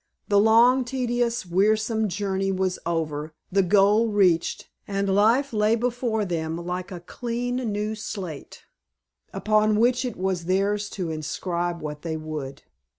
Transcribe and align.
The 0.29 0.39
long, 0.39 0.83
tedious, 0.83 1.45
wearisome 1.45 2.09
journey 2.09 2.51
was 2.51 2.79
over, 2.87 3.35
the 3.51 3.61
goal 3.61 4.07
reached, 4.07 4.67
and 4.87 5.13
life 5.13 5.53
lay 5.53 5.75
before 5.75 6.25
them 6.25 6.57
like 6.57 6.91
a 6.91 7.01
clean 7.01 7.57
new 7.71 7.93
slate, 7.93 8.63
upon 9.31 9.79
which 9.79 10.03
it 10.03 10.17
was 10.17 10.45
theirs 10.45 10.89
to 10.97 11.11
inscribe 11.11 11.81
what 11.83 12.01
they 12.01 12.17
would. 12.17 12.63